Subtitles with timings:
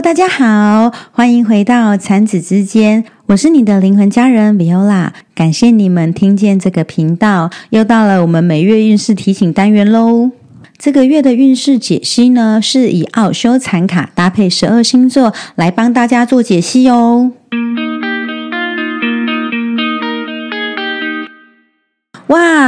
[0.00, 10.30] 大家好，欢迎回到产子之间，我是你的灵魂家人 vo 感谢你们听见这个频道，又到了我们每月运势提醒单元喽。
[10.78, 17.32] 这个月的运势解析呢，是以奥修残卡搭配十二星座来帮大家做解析哦。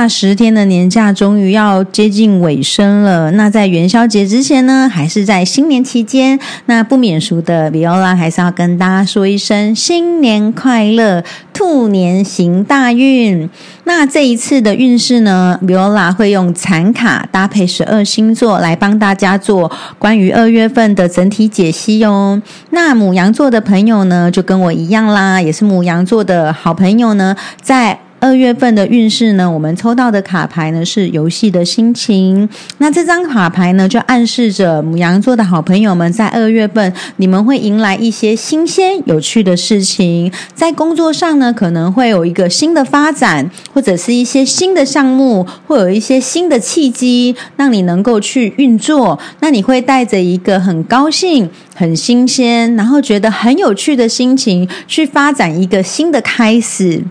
[0.01, 3.31] 那，十天的年假终于要接近尾声了。
[3.33, 13.51] 那在元宵节之前呢，还是在新年期间，那不免俗的 Viola 还是要跟大家说一声新年快乐，兔年行大运。
[13.85, 22.41] 那这一次的运势呢，Viola 会用残卡搭配十二星座来帮大家做关于二月份的整体解析哟。
[22.71, 27.99] 那母羊座的朋友呢，就跟我一样啦，也是母羊座的好朋友呢，在。
[28.21, 32.47] 二月份的运势呢，我们抽到的卡牌呢是游戏的心情。
[32.77, 40.31] 那这张卡牌呢，就暗示着母羊座的好朋友们在二月份，你们会迎来一些新鲜有趣的事情。
[40.55, 49.19] 在工作上呢，可能会有一个新的发展，或者是一些新的项目，会有一些新的契机，让你能够去运作。
[49.41, 57.03] 那你会带着一个很高兴、很新鲜，然后觉得很有趣的心情，去发展一个新的开始。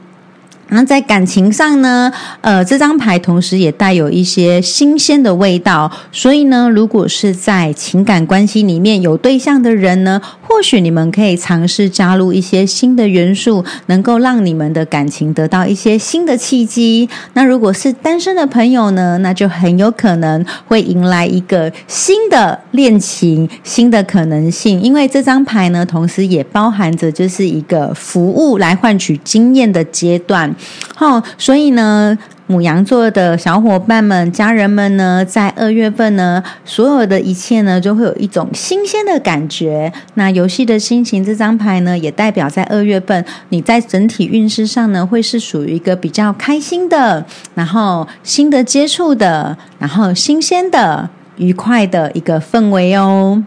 [0.71, 17.09] 那在感情上呢，呃，这张牌同时也带有一些新鲜的味道，所以呢，如果是在情感关系里面有对象的人呢，或许你们可以尝试加入一些新的元素，能够让你们的感情得到一些新的契机。
[17.33, 30.53] 那如果是单身的朋友呢，那就很有可能会迎来一个新的恋情、新的可能性，因为这张牌呢，同时也包含着就是一个服务来换取经验的阶段。
[30.95, 39.91] 好，所以呢，母羊座的小伙伴们、家人们呢，在二月份呢，所有的一切呢，就会有一种新鲜的感觉。
[40.15, 53.43] 那游戏的心情这张牌呢，也代表在二月份，你在整体运势上呢，会是属于一个比较开心的，然后新的接触的，然后新鲜的、愉快的一个氛围哦。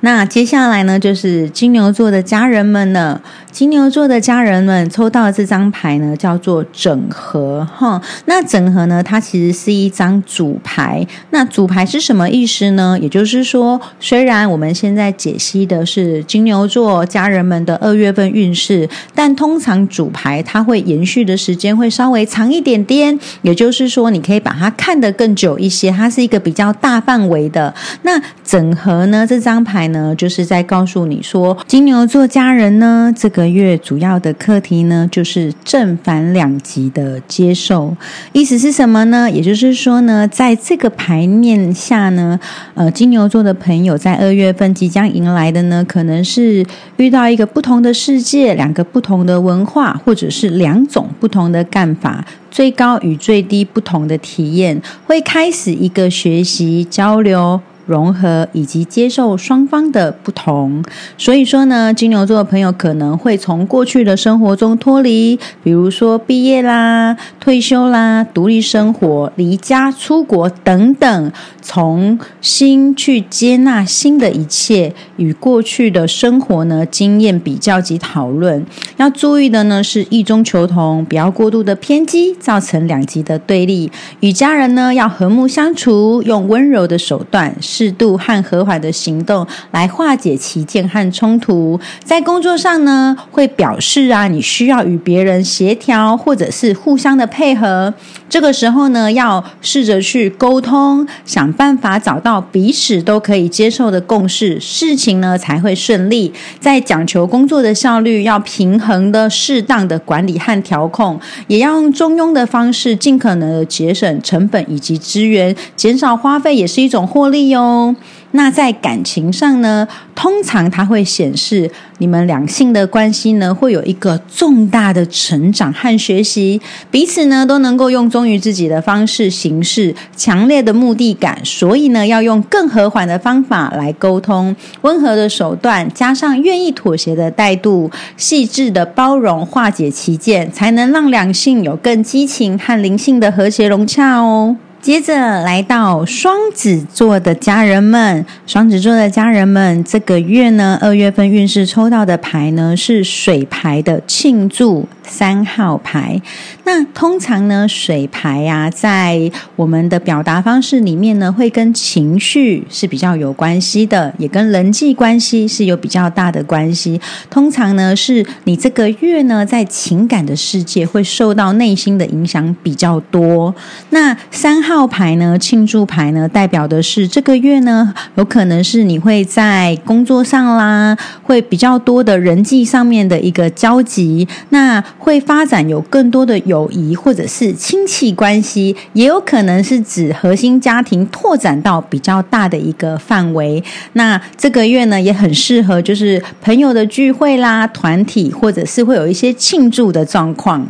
[0.00, 3.20] 那接下来呢，就是金牛座的家人们呢。
[3.50, 8.00] 金牛座的家人们抽到的这张牌呢，叫做整合哈。
[8.26, 11.04] 那整合呢，它其实是一张主牌。
[11.30, 12.96] 那主牌是什么意思呢？
[13.02, 23.18] 也就是说，虽然我们现在解析的是金牛座家人们的二月份运势，但通常主牌它会延续的时间会稍微长一点点。
[23.42, 27.74] 也就是说，你可以把它看得更久一些，它是一个比较大范围的。
[28.02, 33.50] 那整合呢，这张牌呢，就是在告诉你说，金牛座家人呢，这个。
[33.50, 37.96] 月主要的课题呢，就是正反两极的接受。
[38.32, 39.28] 意思是什么呢？
[39.28, 42.38] 也就是说呢，在这个牌面下呢，
[42.74, 46.64] 呃，金牛座的朋友在二月份即将迎来的呢，可能是
[46.96, 57.60] 遇到一个不同的世界，两个不同的文化，或者是两种不同的干法，最高与最低不同的体验，会开始一个学习交流。
[57.86, 60.82] 融合以及接受双方的不同，
[61.18, 71.32] 所以说呢，金牛座的朋友可能会从过去的生活中脱离，比如说毕业啦、退休啦、独立生活、离家出国等等，
[71.62, 78.64] 重新去接纳新的一切，与过去的生活呢经验比较及讨论。
[78.96, 83.90] 要注意的呢是异中求同，不要过度的偏激，造成两极的对立。
[84.20, 87.54] 与家人呢要和睦相处，用温柔的手段。
[87.70, 97.94] 适度和和缓的行动来化解歧见和冲突，在工作上呢，会表示啊，你需要与别人协调，或者是互相的配合。
[98.30, 106.32] 这个时候呢，要试着去沟通，想办法找到彼此都可以接受的共识，事情呢才会顺利。
[106.60, 111.18] 在讲求工作的效率，要平衡的、适当的管理和调控，
[111.48, 117.96] 也要用中庸的方式，尽可能的节省成本以及资源，减少花费，也是一种获利哟。
[118.32, 121.68] 那在感情上呢，通常它会显示
[121.98, 126.60] 你们两性的关系呢，会有一个重大的成长和学习，
[126.92, 144.56] 彼此呢都能够用忠于自己的方式行事，强烈的目的感，所以呢要用更和缓的方法来沟通，温和的手段加上愿意妥协的态度，细致的包容化解其见，才能让两性有更激情和灵性的和谐融洽哦。
[144.80, 154.88] 接着来到双子座的家人们，双子座的家人们，这个月呢，二月份运势抽到的牌呢是水牌的庆祝。
[155.10, 156.22] 三号牌。
[156.64, 167.00] 那通常呢，水牌啊，在我们的表达方式里面呢，会跟情绪是比较有关系的，也跟人际关系是有比较大的关系。
[167.28, 173.52] 通常呢，是你这个月呢，在情感的世界会受到内心的影响比较多。
[173.90, 186.38] 那三号牌呢，庆祝牌呢，代表的是这个月呢，有可能是你会在工作上啦，会比较多的人际上面的一个交集，那会发展有更多的。
[186.50, 193.62] 友谊或者是亲戚关系，也有可能是指核心家庭拓展到比较大的一个范围。
[193.92, 200.66] 那这个月呢，也很适合就是朋友的聚会啦、团体，或者是会有一些庆祝的状况。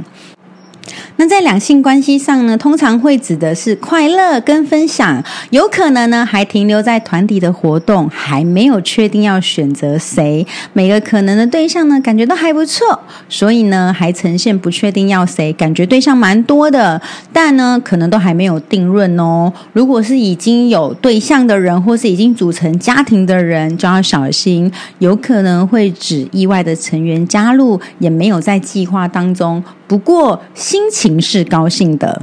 [1.21, 10.47] 那在两性关系上呢，通常会指的是快乐跟分享，有可能呢还停留在团体的活动，还没有确定要选择谁。
[10.73, 16.99] 每个可能的对象呢，感觉都还不错，所以呢还呈现不确定要谁，感觉对象蛮多的，
[17.31, 19.53] 但呢可能都还没有定论哦。
[19.75, 29.63] 如果是已经有对象的人，或是已经组成家庭的人，就要小心，有可能会指意外的成员加入，也没有在计划当中。
[29.87, 32.21] 不过心情是高兴的。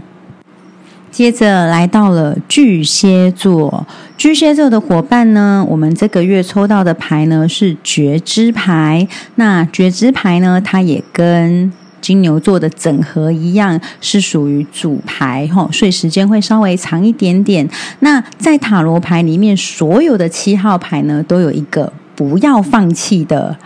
[1.10, 3.88] 接着来到了巨蟹座，
[4.18, 9.08] 巨蟹座的伙伴呢，我们这个月抽到的牌呢是觉知牌。
[9.36, 17.68] 那觉知牌呢，它也跟金牛座的整合一样，是属于主牌哈，所以时间会稍微长一点点。
[18.02, 23.58] 那在塔罗牌里面，所有的七号牌呢，都有一个不要放弃的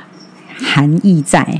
[0.58, 1.60] 含义在。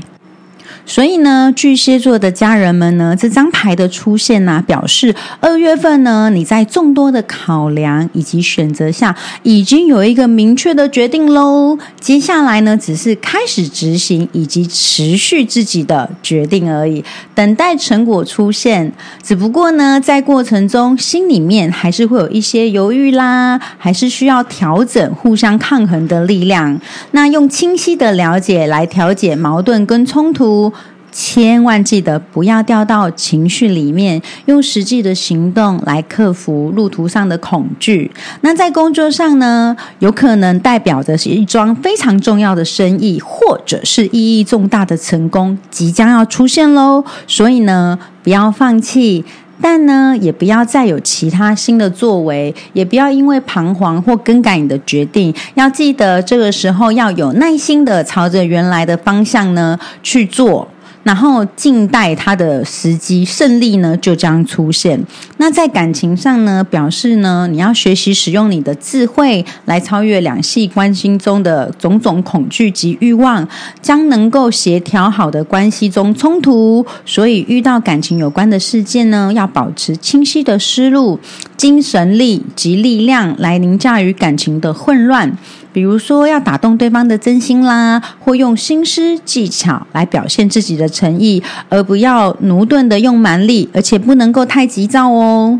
[0.84, 9.14] 所以呢，巨蟹座的家人们呢，这张牌的出现呢，表示二月份呢，你在众多的考量以及选择下，
[9.44, 11.78] 已经有一个明确的决定喽。
[12.00, 17.04] 接下来呢，只是开始执行以及持续自己的决定而已，
[17.34, 18.92] 等待成果出现。
[19.22, 26.80] 只不过呢，在过程中，心里面还是会有一些犹豫啦，还是需要调整互相抗衡的力量。
[27.12, 30.71] 那用清晰的了解来调解矛盾跟冲突。
[31.12, 38.10] 千万记得不要掉到情绪里面，用实际的行动来克服路途上的恐惧。
[38.40, 47.04] 那在工作上呢，有可能代表着是一桩非常重要的生意，或者是意义重大的成功即将要出现喽。
[47.26, 49.22] 所以呢，不要放弃，
[49.60, 55.34] 但呢，也不要再有其他新的作为，也不要因为彷徨或更改你的决定。
[55.54, 60.66] 要记得这个时候要有耐心的朝着原来的方向呢去做。
[61.02, 65.02] 然后静待他的时机，胜利呢就将出现。
[65.38, 73.46] 那在感情上呢，表示呢，你要学习使用你的智慧来超越两性关系中的种种恐惧及欲望，
[73.80, 76.84] 将能够协调好的关系中冲突。
[77.04, 81.18] 所以遇到感情有关的事件呢，要保持清晰的思路、
[81.56, 85.36] 精神力及力量来凌驾于感情的混乱。
[85.72, 95.58] 比如说，要打动对方的真心啦，或用心思技巧来表现自己的诚意，而不要奴钝的用蛮力，而且不能够太急躁哦。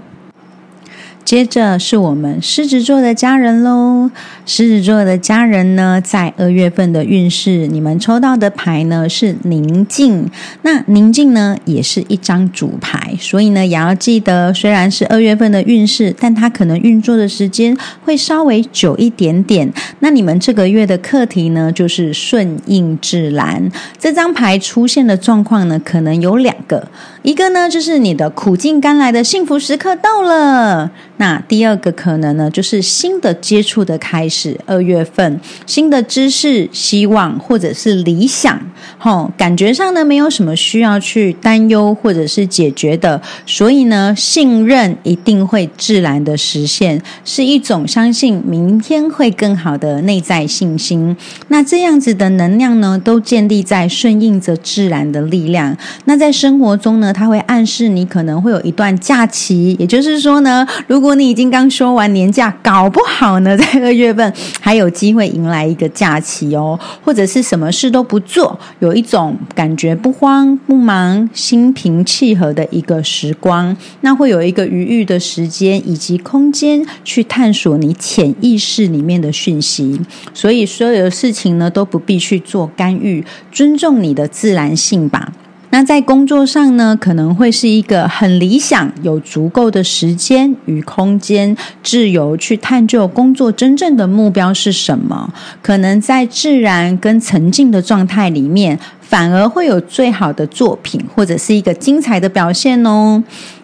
[1.25, 4.11] 接着是我们狮子座的家人喽。
[4.45, 10.29] 狮子座的家人呢，在二月份的运势，你们抽到的牌呢是宁静。
[10.63, 19.73] 那宁静呢，也是一张主牌，所以呢，也要记得，虽然是二月份的运势，但它可能运作的时间会稍微久一点点。
[20.01, 23.71] 那你们这个月的课题呢，就是顺应自然。
[23.97, 26.89] 这张牌出现的状况呢，可能有两个，
[27.23, 30.91] 一个呢，就是你的苦尽甘来的幸福时刻到了。
[31.19, 38.59] 那第二个可能呢，就是新的接触的开始，二月份新的知识、希望或者是理想，
[38.99, 51.17] 吼，感觉上呢没有什么需要去担忧或者是解决的，所以呢，信任一定会自然的实现，是一种相信明天会更好的内在信心。
[51.49, 55.77] 那这样子的能量呢，都建立在顺应着自然的力量。
[56.07, 80.01] 那在生活中呢，它会暗示你可能会有一段假期，也就是说呢，如果你已经刚说完年假，搞不好呢，在二月份还有机会迎来一个假期哦，或者是什么事都不做，有一种感觉不慌不忙、心平气和的一个时光，那会有一个余裕的时间以及空间去探索你潜意识里面的讯息，
[80.33, 85.33] 所以所有的事情呢都不必去做干预，尊重你的自然性吧。
[85.75, 95.33] 那在工作上呢，可能会是一个很理想，有足够的时间与空间，自由去探究工作真正的目标是什么。
[95.63, 98.79] 可能在自然跟沉静的状态里面。
[99.13, 103.23] 反而会有最好的作品，或者是一个精彩的表现哦。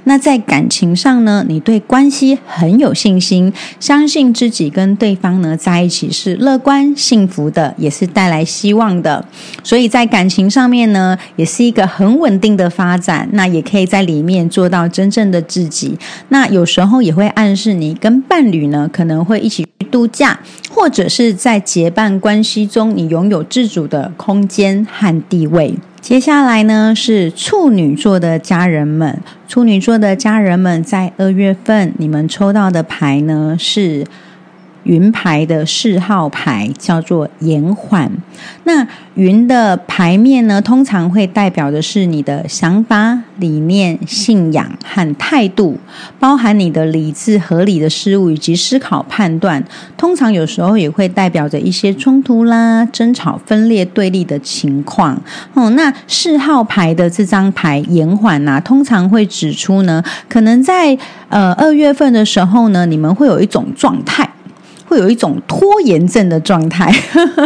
[0.09, 9.23] 那在感情上呢，你对关系很有信心，相信自己跟对方呢在一起是乐观幸福的，也是带来希望的。
[9.63, 13.29] 所以在感情上面呢，也是一个很稳定的发展。
[13.33, 15.99] 那也可以在里面做到真正的自己。
[16.31, 25.75] 那有时候也会暗示你跟伴侣呢，可能会一起度假，或者是在结伴关系中，你拥有自主的空间和地位。
[26.09, 34.07] 接下来呢是处女座的家人们，处女座的家人们在二月份，你们抽到的牌呢是。
[34.85, 38.11] 云牌的四号牌叫做延缓。
[38.65, 45.79] 那云的牌面呢，通常会代表的是你的想法、理念、信仰和态度，
[46.19, 49.63] 包含你的理智、合理的事物以及思考判断。
[49.97, 55.21] 通常有时候也会代表着一些冲突啦、争吵、分裂、对立的情况。
[55.55, 60.97] 哦，那四号牌的这张牌延缓呐，通常会指出呢，可能在
[61.29, 64.29] 呃二月份的时候呢，你们会有一种状态。
[64.89, 66.91] 会有一种拖延症的状态，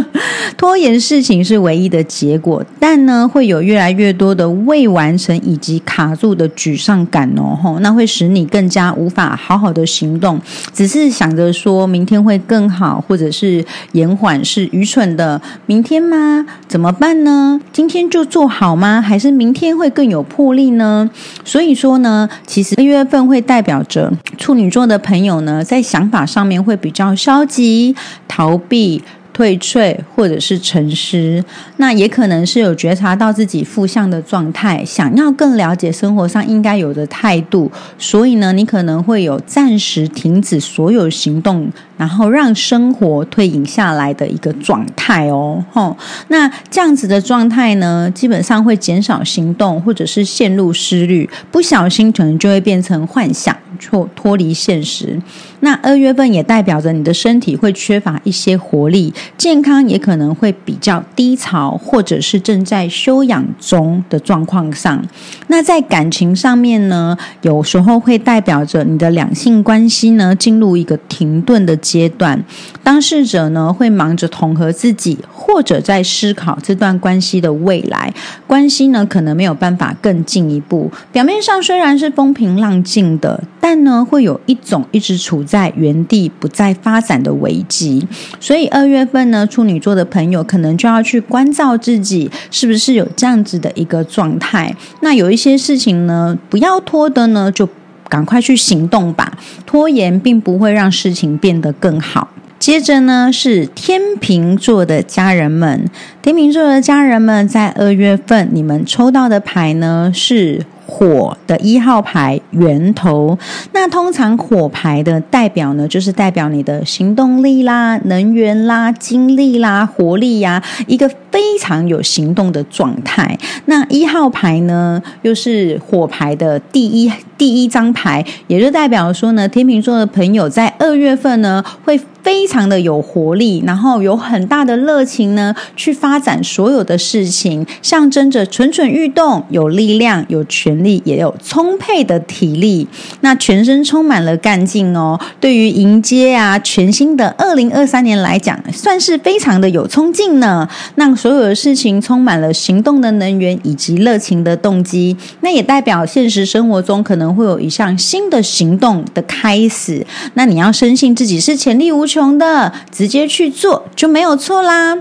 [0.57, 10.41] 拖延事情是唯一的结果，但呢，会有越来越多的未完成以及卡住的沮丧感哦，吼，那会使你更加无法好好的行动，
[10.73, 15.41] 只是想着说明天会更好，或者是延缓是愚蠢的。
[15.67, 16.47] 明天吗？
[16.69, 17.61] 怎么办呢？
[17.73, 19.03] 今天就做好吗？
[19.03, 21.11] 还是明天会更有魄力呢？
[21.45, 27.13] 所以说呢，其实一月份会代表着处女座的朋友呢，在想法上面会比较。
[27.33, 27.97] 着急
[28.29, 29.03] 逃避。
[29.33, 31.43] 退却或者是沉思，
[31.79, 45.65] 那也可能是有觉察到自己负向的状态，想要更了解生活上应该有的态度，所以呢，你可能会有暂时停止所有行动，然后让生活退隐下来的一个状态哦。
[45.73, 45.97] 吼，
[46.29, 55.21] 那这样子的状态呢，基本上会减少行动，或者是陷入思虑，不小心可能就会变成幻想，脱脱离现实。
[55.61, 59.13] 那二月份也代表着你的身体会缺乏一些活力。
[59.37, 65.05] 健康也可能会比较低潮，或者是正在休养中的状况上。
[65.49, 72.43] 那在感情上面呢，有时候会代表着你的两性关系呢进入一个停顿的阶段。
[72.83, 78.13] 当事者呢会忙着统合自己，或者在思考这段关系的未来。
[78.47, 80.91] 关系呢可能没有办法更进一步。
[81.13, 88.07] 表面上虽然是风平浪静的，但呢会有一种一直处在原地不再发展的危机。
[88.41, 89.03] 所以二月。
[89.13, 94.75] 份呢，处女座的朋友可能就要去关照自己，是不是有这样子的一个状态？
[95.03, 97.69] 那有一些事情呢，不要拖的呢，就
[98.09, 99.39] 赶快去行动吧。
[99.65, 102.29] 拖延并不会让事情变得更好。
[102.63, 105.85] 接着呢，是天秤座的家人们，
[106.23, 110.65] 天秤座的家人们在二月份，你们抽到的牌呢是。
[110.85, 113.39] 火的一号牌源头，
[113.73, 123.39] 那通常火牌的代表呢，就是代表你的行动力啦、能源啦、精力啦、活力呀，一个非常有行动的状态。
[123.67, 131.99] 那一号牌呢，又是火牌的第一第一张牌，也就代表说呢，天秤座的朋友在二月份呢会。
[132.23, 142.87] 非常的有活力，然后有很大的热情呢，去发展所有的事情，象征着蠢蠢欲动，有力量，有权力，也有充沛的体力。
[143.23, 145.19] 那全身充满了干劲哦。
[145.41, 150.69] 对于迎接啊全新的二零二三年来讲，算是非常的有冲劲呢。
[150.95, 155.17] 让所有的事情充满了行动的能源以及热情的动机。
[155.41, 160.07] 那也代表现实生活中可能会有一项新的行动的开始。
[160.35, 162.07] 那你要深信自己是潜力无。
[162.13, 164.99] 穷的，直接去做就没有错啦。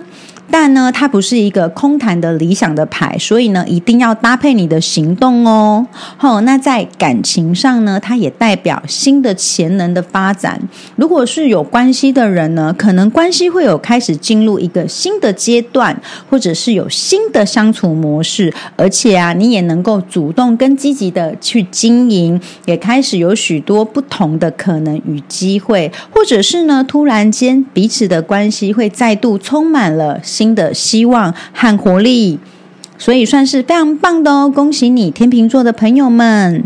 [0.51, 5.87] 但呢，它不是一个空谈的理想的牌，所以呢，一定要搭配你的行动哦。
[6.17, 10.61] 好，那在感情上呢，它也代表新的潜能的发展。
[10.97, 30.19] 如果是有关系的人呢，可能关系会有开始进入一个新的阶段，或者是有新的相处模式，而且啊，你也能够主动跟积极的去经营，也开始有许多不同的可能与机会，或者是呢，突然间彼此的关系会再度充满了。
[30.41, 32.39] 新的希望和活力，
[32.97, 34.51] 所以算是非常棒的哦！
[34.51, 36.63] 恭喜你，天秤座的朋友们。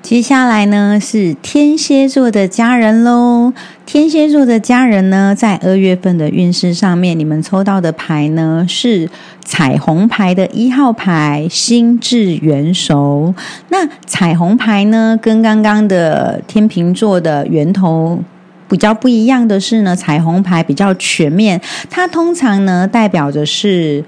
[0.00, 3.52] 接下来呢是天蝎座的家人喽。
[3.84, 9.10] 天蝎座的家人呢，在二月份的运势上面，你们抽到的牌呢是
[9.44, 13.34] 彩虹牌的一号牌——心智元首。
[13.68, 18.20] 那彩虹牌呢，跟刚刚的天秤座的源头
[18.68, 24.04] 比较不一样的是呢，彩虹牌比较全面，它通常呢代表的是。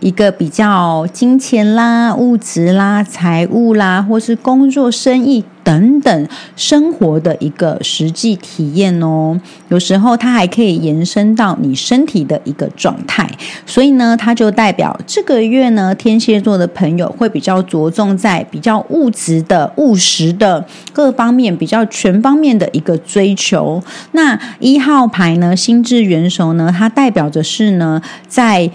[0.00, 5.44] 一个比较金钱啦、物质啦、财务啦，或是工作、生意。
[5.62, 9.38] 等等生活的一个实际体验哦，
[9.68, 13.28] 有时候它还可以延伸到你身体的一个状态，
[13.66, 23.82] 所以呢，它就代表这个月呢，天蝎座的朋友会比较着重在比较物质的、务实的各方面，比较全方面的一个追求。
[24.12, 28.68] 那一号牌呢，心智元首呢，它代表着是呢，在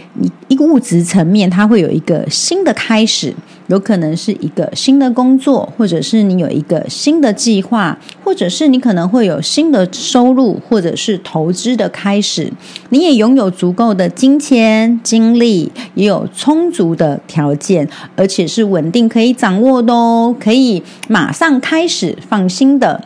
[0.47, 3.33] 一个物质层面，它会有一个新的开始。
[3.67, 12.51] 有可能是一个新的工作，或者是你有一个新的计划，或者是你可能会有新的收入，或者是投资的开始。
[12.89, 23.03] 你也拥有足够的金钱、精力，也有充足的条件，而且是稳定可以掌握的哦，可以马上开始，放心的。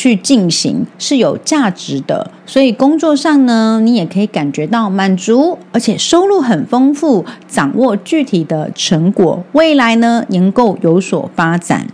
[0.00, 11.86] 去进行是有价值的，所以工作上呢，你也可以感觉到满足，而且收入很丰富，掌握具体的成果，未来呢能够有所发展。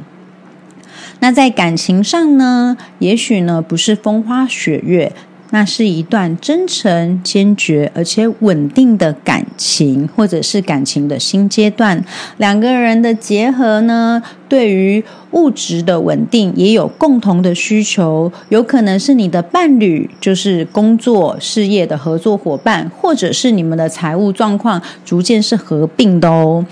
[1.18, 5.12] 那在感情上呢，也许呢不是风花雪月。
[5.50, 12.04] 那是一段真诚、坚决而且稳定的感情，或者是感情的新阶段。
[12.38, 26.64] 两个人的结合呢，对于物质的稳定也有共同的需求，有可能是你的伴侣，就是工作事业的合作伙伴，或者是你们的财务状况逐渐是合并的哦。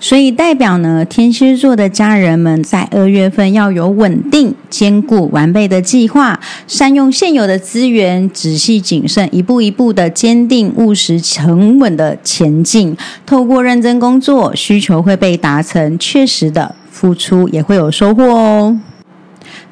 [0.00, 12.96] 所以代表呢，天蝎座的家人们在二月份要有稳定、坚固、完备的计划，善用现有的资源，仔细谨慎，一步一步的坚定、务实、沉稳的前进。
[13.24, 18.78] 透过认真工作，需求会被达成，确实的付出也会有收获哦。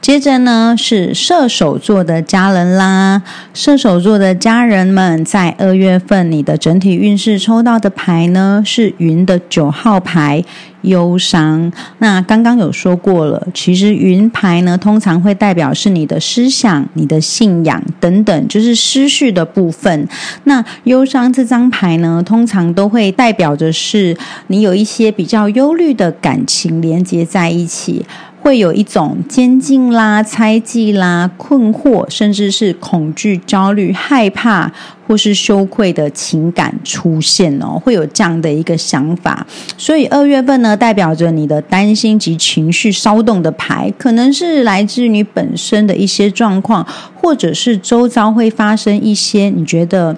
[0.03, 3.23] 接着呢是射手座的家人啦，
[3.55, 10.43] 射手座的家人们在二月份，你的整体运势抽到的牌呢是云的九号牌，
[10.81, 11.73] 忧伤。
[11.99, 20.09] 那刚刚有说过了，其实云牌呢通常会代表是你的思想、你的信仰等等，就是思绪的部分。
[20.43, 24.17] 那忧伤这张牌呢，通常都会代表着是
[24.49, 28.05] 你有一些比较忧虑的感情连接在一起。
[28.43, 34.71] 会有一种监禁啦、猜忌啦、困惑，甚至是恐惧、焦虑、害怕
[35.07, 39.47] 或是羞愧的情感出现哦，会有这样的一个想法。
[39.79, 50.17] 所以二月份呢，代表着你的担心及情绪骚动的牌，可能是来自于你本身的一些状况，或者是周遭会发生一些你觉得。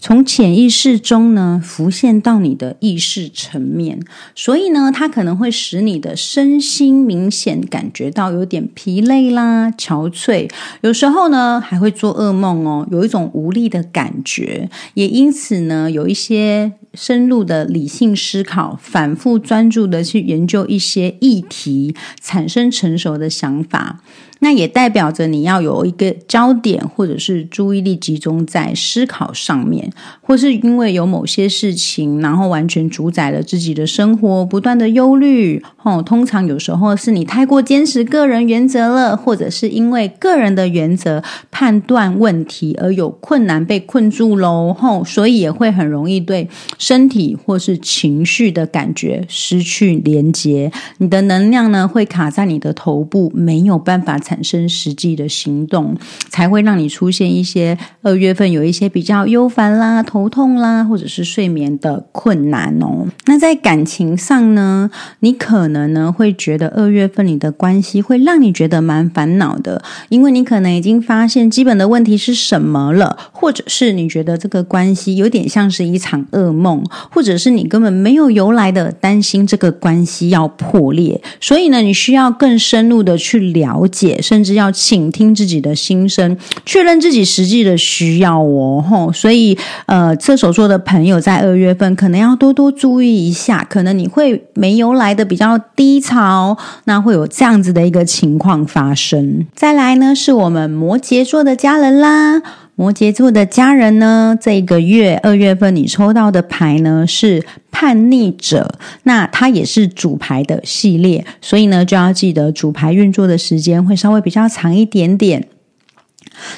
[0.00, 4.00] 从潜意识中呢浮现到你的意识层面，
[4.34, 10.50] 所以呢，它可能会使你的身心明显感觉到有点疲累啦、憔悴，
[10.82, 24.00] 有时候呢还会做噩梦哦，有一种无力的感觉，也因此呢，有一些深入的理性思考、反复专注的去研究一些议题，产生成熟的想法。
[24.40, 35.62] 那也代表着你要有一个焦点，或者是注意力集中在思考上面，或是因为有某些事情，然后完全主宰了自己的生活，不断的忧虑。
[35.82, 44.72] 哦，通常有时候是你太过坚持个人原则了，或者是因为个人的原则判断问题而有困难被困住喽。
[44.78, 46.48] 吼，所以也会很容易对
[46.78, 54.16] 身体或是情绪的感觉失去连接，你的能量呢会卡在你的头部，没有办法。
[54.28, 55.96] 产生实际的行动，
[56.28, 63.06] 才会让你出现一些二月份有一些比较忧烦啦、头痛啦，或者是睡眠的困难哦。
[63.24, 84.17] 那在感情上呢，你可能呢会觉得二月份你的关系会让你觉得蛮烦恼的，因为你可能已经发现基本的问题是什么了，或者是你觉得这个关系有点像是一场噩梦，或者是你根本没有由来的担心这个关系要破裂，所以呢，你需要更深入的去了解。
[84.20, 88.84] 甚至要倾听自己的心声，确认自己实际的需要哦。
[88.88, 99.46] 吼，所以呃，射手座的朋友在二月份可能要多多注意一下，可能你会没由来的比较低潮，那会有这样子的一个情况发生。
[99.54, 102.42] 再来呢，是我们摩羯座的家人啦。
[102.76, 107.44] 摩羯座的家人呢，这个月二月份你抽到的牌呢是。
[107.80, 115.46] 叛逆者，那它也是主牌的系列，所以呢，就要记得主牌运作的时间会稍微比较长一点点。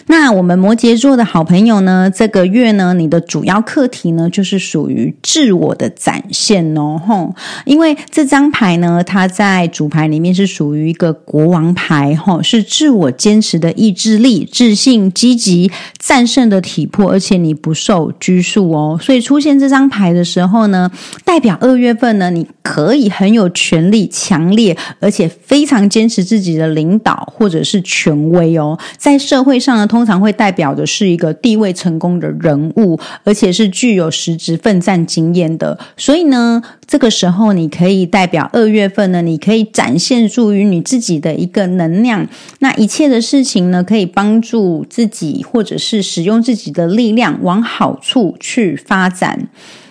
[0.07, 2.11] 那我们摩羯座的好朋友呢？
[2.15, 7.35] 这个月呢，你的主要课题呢，就是属于自我的展现哦，吼！
[7.65, 18.99] 因为这张牌呢，它在主牌里面是属于一个国王牌，吼，是自我坚持的意志力、自信、积极、战胜的体魄，而且你不受拘束哦。
[19.01, 20.91] 所以出现这张牌的时候呢，
[21.25, 29.70] 代表二月份呢，你可以很有权力、强烈，而且非常坚持自己的领导或者是权威哦，在社会上。
[29.87, 35.79] 通常会代表的是一个地位成功的人物，而且是具有实质奋战经验的。
[35.97, 42.27] 所以呢，这个时候你可以代表二月份呢，你可以展现出于你自己的一个能量。
[42.61, 49.49] 那一切的事情呢，可以帮助自己，或者是使用自己的力量往好处去发展。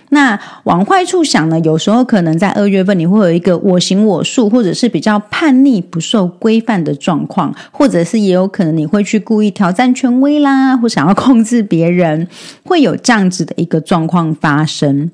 [0.10, 1.60] 那往坏处想呢？
[1.60, 12.28] 有时候可能在二月份，你会有一个我行我素，或者是比较叛逆、不受规范的状况，或者是也有可能你会去故意挑战权威啦，或想要控制别人，
[12.64, 15.12] 会有这样子的一个状况发生。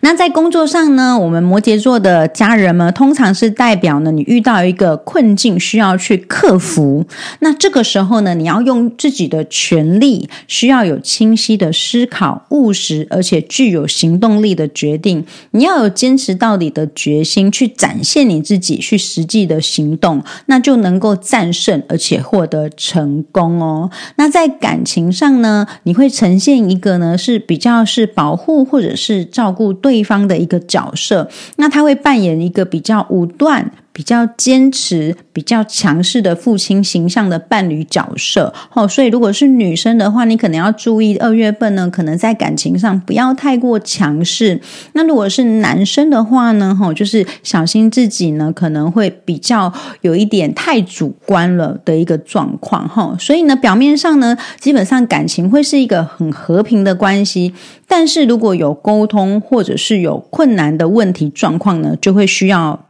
[0.00, 7.04] 那在工作上呢，我们摩羯座的家人们通常是代表呢，你遇到一个困境需要去克服。
[7.40, 15.24] 那这个时候呢，你要用自己的权利，需要有清晰的思考、务实而且具有行动力的决定。
[15.52, 23.90] 你要有坚持到底的决心，去展现你自己，去实际的行动，那就能够战胜而且获得成功哦。
[24.16, 29.71] 那在感情上呢，你会呈现一个呢是比较是保护或者是照顾。
[29.72, 33.70] 对方的一个角色，那他会扮演一个比较武断。
[33.92, 44.60] 比较坚持、比较强势的父亲形象的伴侣角色，哦，所以如果是女生的话，你可能要注意二月份呢，可能在感情上不要太过强势。
[44.94, 53.14] 那如果是男生的话呢，哈，就是小心自己呢，可能会比较有一点太主观了的一个状况，哈。
[53.18, 57.52] 所以呢，表面上呢，基本上感情会是一个很和平的关系，
[57.86, 62.86] 但是如果有沟通或者是有困难的问题状况呢，就会需要。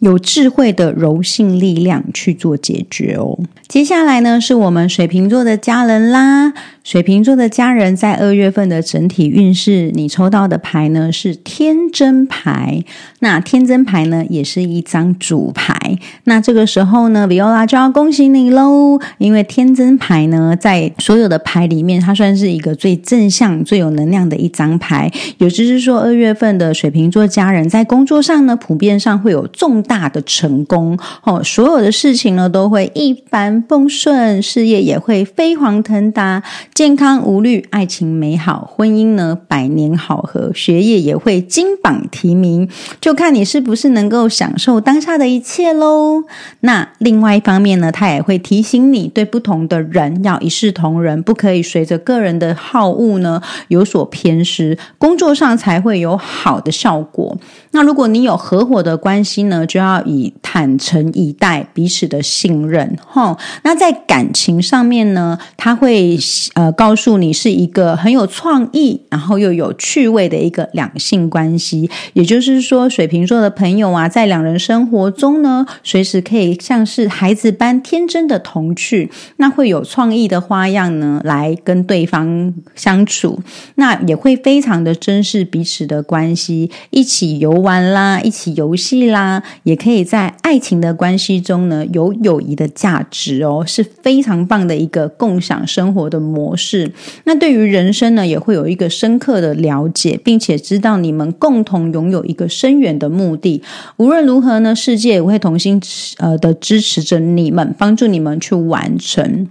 [0.00, 3.38] 有智慧的柔性力量去做解决哦。
[3.66, 6.52] 接下来呢，是我们水瓶座的家人啦。
[6.82, 12.84] 水瓶座的家人在二月份的整体运势，你抽到的牌呢是天真牌。
[13.20, 15.98] 那天真牌呢，也是一张主牌。
[16.24, 25.10] 那这个时候呢，Viola 就要恭喜你喽，因为天真牌呢，在所有的牌里面，它算是一个最正向、最有能量的一张牌。
[25.38, 36.42] 也就是说，二月份的水瓶座家人在工作上呢，普遍上会有重大的成功哦，所有的事情呢都会一帆风顺，事业也会飞黄腾达。
[36.74, 42.68] 健康无虑，爱情美好，婚姻呢百年好合，学业也会金榜题名，
[43.00, 46.24] 就看你是不是能够享受当下的一切喽。
[46.60, 57.36] 那另外一方面呢，他也会提醒你，对不同的人要一视同仁，不可以随着个人的好恶呢有所偏失，工作上才会有好的效果。
[57.72, 62.98] 那如果你有合伙的关系呢，就要以坦诚以待，彼此的信任。
[63.06, 66.18] 哈，那在感情上面呢，他会
[66.54, 66.64] 呃。
[66.64, 71.90] 呃，告诉你是一个很有创意，然后又有趣味的一个两性关系。
[72.14, 83.38] 也就是说，水瓶座的朋友啊，在两人生活中呢，随时可以像是孩子般天真的童趣，那会有创意的花样呢，来跟对方相处。
[83.74, 96.54] 那也会非常的珍视彼此的关系，一起游玩啦，一起游戏啦，也可以在爱情的关系中呢，有友谊的价值哦，是非常棒的一个共享生活的模。
[96.56, 96.92] 式，
[97.24, 103.60] 那对于人生呢，也会有一个深刻的了解，并且知道你们共同拥有一个深远的目的。
[103.96, 105.82] 无论如何呢，世界也会同心
[106.18, 109.48] 呃的支持着你们，帮助你们去完成。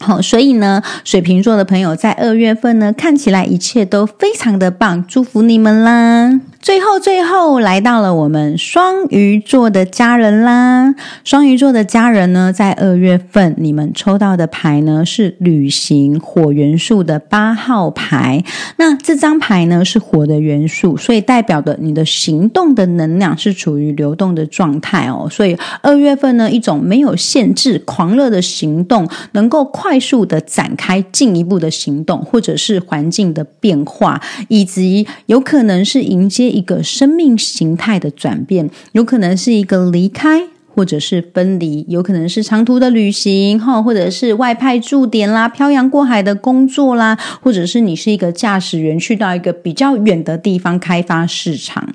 [0.00, 6.40] 好，所以呢，水瓶座的朋友在二月份呢，看起来一切都非常的棒，祝福你们啦！
[6.62, 10.94] 最后，最后来到了我们双鱼座的家人啦。
[11.24, 18.44] 双鱼座的家人呢，在二月份你们抽到的牌呢是旅行火元素的八号牌。
[18.76, 25.26] 那这张牌呢是火的元素，所以代表的你的行动的能量是处于流动的状态哦。
[25.30, 36.49] 所以二月份呢，一种没有限制、狂热的行动，能够快速的展开进一步的行动，或者是环境的变化，以及有可能是迎接。
[36.50, 40.48] 一个生命形态的转变，有可能是一个离开。
[40.72, 51.92] 或者是分离，有可能是长途的旅行哈，或者是外派驻点啦、漂洋过海的工作啦，或者是你是一个驾驶员，去到一个比较远的地方开发市场。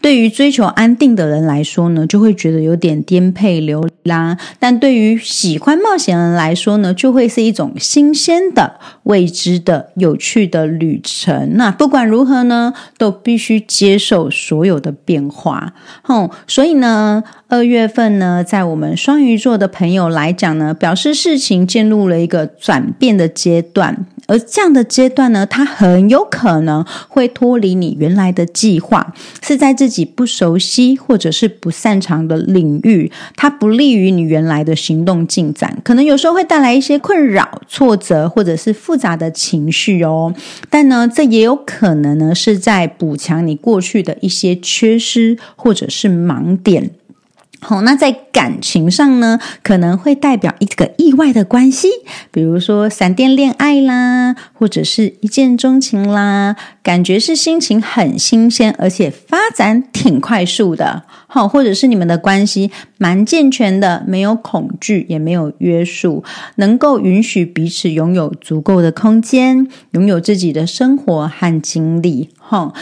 [0.00, 11.56] 对于追求安定的人来说呢，就会觉得有点颠沛流离啦；但对于喜欢冒险人来说呢，就会是一种新鲜的、未知的、有趣的旅程。
[11.56, 15.72] 那不管如何呢，都必须接受所有的变化。
[16.02, 17.22] 哼，所以呢，
[17.52, 24.06] 二月份呢，在我们双鱼座的朋友来讲呢，表示事情进入了一个转变的阶段。
[24.26, 29.12] 而这样的阶段呢，它很有可能会脱离你原来的计划，
[29.42, 40.32] 是在自己不熟悉或者是不擅长的领域，它不利于你原来的行动进展，可能有时候会带来一些困扰、挫折或者是复杂的情绪哦。
[40.70, 46.92] 但呢，这也有可能呢，是在补强你过去的一些缺失或者是盲点。
[47.64, 51.88] 好，那在感情上呢，可能会代表一个意外的关系，
[52.32, 61.04] 比如说闪电恋爱啦，或者是一见钟情啦，感觉是心情很新鲜，而且发展挺快速的。
[61.28, 66.24] 好，或者是你们的关系蛮健全的，没有恐惧，也没有约束，
[66.56, 72.30] 能够允许彼此拥有足够的空间，拥有自己的生活和经历。
[72.36, 72.72] 哈。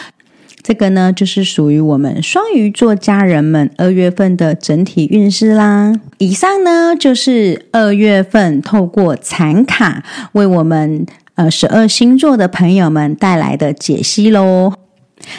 [0.63, 5.93] 这个呢，就是属于我们双鱼座家人们二月份的整体运势啦。
[6.19, 14.75] 以上呢，就是二月份透过残卡为我们呃十二星座的朋友们带来的解析喽。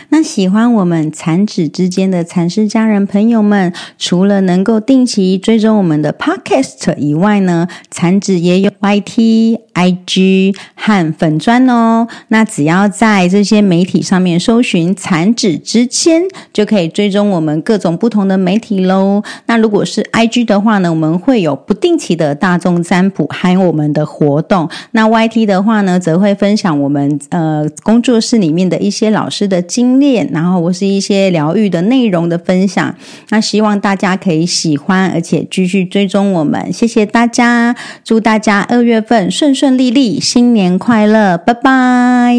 [0.10, 12.08] 那喜欢我们残子之间的残师家人朋友们，除了能够定期追踪我们的 Podcast 以外呢，残子也有 YT、IG 和粉砖哦。
[12.28, 16.22] 那只要在这些媒体上面搜寻“残子之签”，
[16.54, 19.24] 就可以追踪我们各种不同的媒体喽。
[19.48, 24.70] 那如果是 IG 的话呢，我们会有不定期的大众占卜，还有我们的活动。
[24.92, 29.62] 那 YT 的话呢，则会分享我们呃工作室里面的一些老师的。
[29.72, 32.94] 精炼，然后我是一些疗愈的内容的分享，
[33.30, 42.36] 那希望大家可以喜欢，而且继续追踪我们，谢谢大家，祝大家二月份顺顺利利，新年快乐，拜拜。